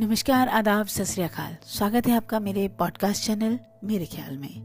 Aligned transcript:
नमस्कार, 0.00 0.48
आदाब 0.48 0.86
सत 0.86 1.04
स्वागत 1.64 2.06
है 2.06 2.16
आपका 2.16 2.40
मेरे 2.40 2.68
पॉडकास्ट 2.68 3.26
चैनल 3.26 3.58
मेरे 3.84 4.06
ख्याल 4.06 4.38
में। 4.38 4.62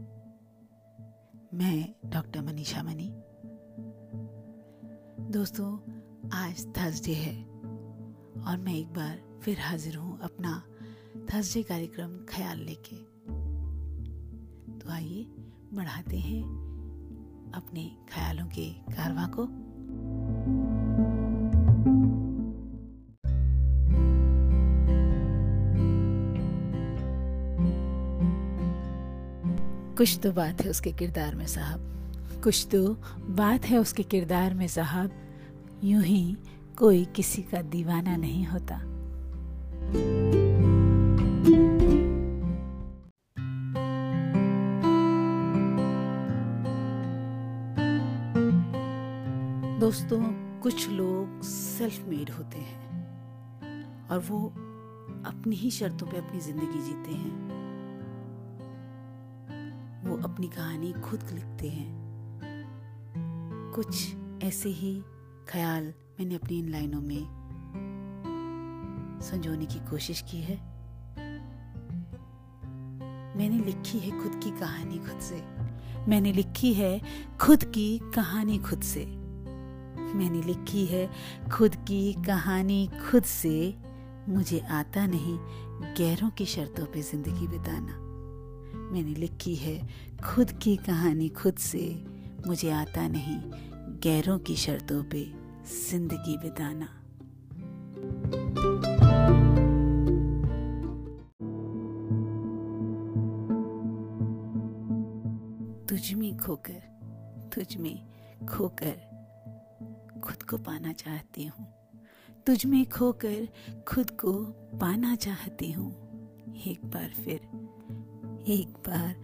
मैं 1.54 1.94
डॉक्टर 2.06 2.42
मनीषा 2.42 2.82
मनी। 2.82 3.12
दोस्तों, 5.32 5.78
आज 6.30 6.66
थर्सडे 6.66 7.12
है 7.12 7.44
और 8.42 8.56
मैं 8.56 8.74
एक 8.74 8.86
बार 8.86 9.40
फिर 9.42 9.60
हाजिर 9.60 9.96
हूँ 9.96 10.20
अपना 10.20 10.62
थर्सडे 11.32 11.62
कार्यक्रम 11.62 12.24
ख्याल 12.24 12.58
लेके। 12.58 12.96
तो 14.78 14.90
आइए, 14.90 15.24
बढ़ाते 15.72 16.16
हैं 16.16 16.42
अपने 17.54 17.96
ख्यालों 18.08 18.46
के 18.46 18.70
कारवा 18.70 19.26
को। 19.26 19.65
कुछ 29.96 30.18
तो 30.22 30.30
बात 30.32 30.60
है 30.60 30.70
उसके 30.70 30.92
किरदार 30.92 31.34
में, 31.34 31.46
साहब। 31.46 32.40
कुछ 32.44 32.66
तो 32.72 32.94
बात 33.34 33.64
है 33.64 33.78
उसके 33.78 34.02
किरदार 34.02 34.54
में, 34.54 34.66
साहब। 34.68 35.10
यूँ 35.84 36.02
ही 36.02 36.36
कोई 36.78 37.04
किसी 37.04 37.42
का 37.42 37.62
दीवाना 37.62 38.16
नहीं 38.16 38.46
होता। 38.46 38.78
दोस्तों, 49.80 50.20
कुछ 50.60 50.88
लोग 50.88 51.42
सेल्फ 51.42 52.08
मेड 52.08 52.30
होते 52.30 52.58
हैं 52.58 54.08
और 54.10 54.18
वो 54.18 54.46
अपनी 55.26 55.56
ही 55.56 55.70
शर्तों 55.70 56.06
पे 56.06 56.18
अपनी 56.18 56.40
ज़िंदगी 56.40 56.82
जीते 56.86 57.14
हैं। 57.14 57.55
वो 60.06 60.16
अपनी 60.16 60.48
कहानी 60.48 60.92
खुद 60.92 61.20
लिखते 61.32 61.68
हैं। 61.68 61.88
कुछ 63.74 64.16
ऐसे 64.42 64.68
ही 64.68 65.02
ख्याल 65.48 65.84
मैंने 66.20 66.34
अपनी 66.34 66.58
इन 66.58 66.68
लाइनों 66.68 67.00
में 67.00 67.26
संजोने 69.22 69.66
की 69.66 69.78
कोशिश 69.78 70.20
की 70.20 70.40
है। 70.40 70.56
मैंने 73.36 73.64
लिखी 73.64 73.98
है 73.98 74.10
खुद 74.22 74.40
की 74.44 74.50
कहानी 74.50 74.98
खुद 74.98 75.20
से। 75.20 75.42
मैंने 76.08 76.32
लिखी 76.32 76.74
है 76.74 77.00
खुद 77.40 77.64
की 77.64 77.98
कहानी 78.14 78.58
खुद 78.58 78.80
से। 78.80 79.06
मैंने 80.14 80.42
लिखी 80.42 80.86
है 80.86 81.10
खुद 81.52 81.74
की 81.74 82.12
कहानी 82.12 82.90
खुद 83.10 83.22
से। 83.22 83.76
मुझे 84.28 84.58
आता 84.60 85.06
नहीं 85.06 85.38
गैरों 85.94 86.30
की 86.30 86.46
शर्तों 86.46 86.86
पे 86.86 87.02
ज़िंदगी 87.02 87.48
बिताना। 87.48 88.05
मैंने 88.92 89.14
लिखी 89.14 89.54
है 89.54 89.78
खुद 90.24 90.50
की 90.52 90.76
कहानी 90.76 91.28
खुद 91.28 91.54
से। 91.54 92.04
मुझे 92.46 92.70
आता 92.70 93.08
नहीं 93.08 93.40
गैरों 94.00 94.38
की 94.38 94.56
शर्तों 94.56 95.02
पे 95.04 95.24
ज़िंदगी 95.66 96.36
बिताना। 96.38 96.86
तुझ 105.88 106.12
में 106.12 106.36
खोकर, 106.38 106.82
तुझ 107.54 107.76
में 107.76 107.96
खोकर 108.46 110.20
खुद 110.20 110.42
को 110.42 110.56
पाना 110.58 110.92
चाहती 110.92 111.44
हूँ। 111.46 111.66
तुझ 112.46 112.64
में 112.66 112.84
खोकर 112.86 113.48
खुद 113.88 114.10
को 114.10 114.32
पाना 114.78 115.14
चाहती 115.16 115.72
हूँ। 115.72 115.90
एक 116.66 116.84
बार 116.84 117.12
फिर 117.24 117.40
एक 118.48 118.68
बार 118.68 119.14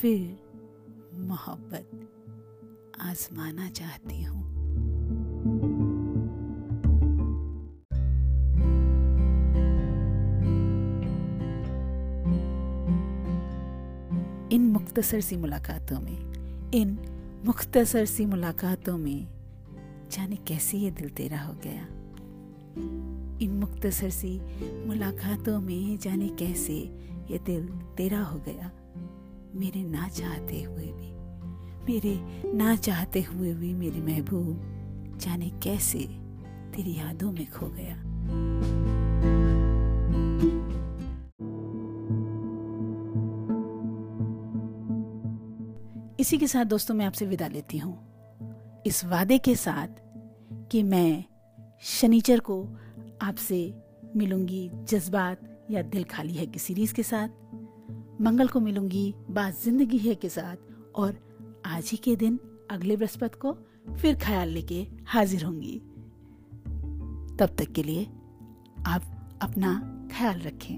फिर 0.00 0.38
मोहब्बत 1.18 2.08
आजमाना 3.00 3.68
चाहती 3.70 4.22
हूँ। 4.22 4.44
इन 14.50 14.70
मुख्तसर 14.72 15.20
सी 15.20 15.36
मुलाकातों 15.36 16.00
में, 16.00 16.32
इन 16.74 16.98
मुख्तसर 17.46 18.04
सी 18.04 18.26
मुलाकातों 18.26 18.98
में 18.98 19.28
जाने 20.10 20.36
कैसे 20.36 20.78
ये 20.78 20.90
दिल 20.90 21.08
तेरा 21.08 21.40
हो 21.40 21.54
गया? 21.54 21.86
इन 23.42 23.50
मुख्तसर 23.60 24.10
सी 24.10 24.40
मुलाकातों 24.86 25.60
में 25.60 25.98
जाने 25.98 26.28
कैसे 26.28 27.04
ये 27.30 27.38
दिल 27.38 27.68
तेरा 27.96 28.22
हो 28.22 28.38
गया। 28.38 28.70
मेरे 29.54 29.82
ना 29.82 30.08
चाहते 30.08 30.62
हुए 30.62 30.86
भी, 30.86 31.12
मेरे 31.84 32.14
ना 32.52 32.76
चाहते 32.76 33.22
हुए 33.22 33.52
भी 33.54 33.74
मेरी 33.74 34.00
महबूब 34.00 35.18
जाने 35.20 35.50
कैसे 35.62 35.98
तेरी 36.74 36.94
यादों 36.94 37.32
में 37.32 37.46
खो 37.50 37.66
गया। 37.66 37.94
इसी 46.20 46.38
के 46.38 46.46
साथ 46.46 46.64
दोस्तों 46.64 46.94
मैं 46.94 47.06
आपसे 47.06 47.26
विदा 47.26 47.48
लेती 47.48 47.78
हूँ। 47.78 47.96
इस 48.86 49.04
वादे 49.04 49.38
के 49.38 49.54
साथ 49.56 49.88
कि 50.70 50.82
मैं 50.82 51.24
शनिचर 51.82 52.40
को 52.40 52.62
आपसे 53.22 53.74
मिलूँगी 54.16 54.70
जज्बात 54.74 55.53
या 55.70 55.82
दिल 55.82 56.04
खाली 56.04 56.34
है 56.34 56.46
की 56.46 56.58
सीरीज़ 56.58 56.94
के 56.94 57.02
साथ? 57.02 57.28
मंगल 58.20 58.48
को 58.48 58.60
मिलूँगी 58.60 59.14
बात 59.30 59.62
ज़िंदगी 59.64 59.98
है 59.98 60.14
के 60.14 60.28
साथ, 60.28 60.56
और 60.94 61.16
आज 61.66 61.88
ही 61.90 61.96
के 61.96 62.16
दिन 62.16 62.40
अगले 62.70 62.96
बृहस्पति 62.96 63.38
को 63.38 63.52
फिर 63.94 64.16
ख्याल 64.16 64.48
लेके 64.48 64.86
हाजिर 65.06 65.44
होंगी। 65.44 65.78
तब 67.36 67.56
तक 67.58 67.72
के 67.72 67.82
लिए 67.82 68.04
आप 68.86 69.02
अपना 69.42 70.00
ख्याल 70.12 70.40
रखें। 70.40 70.76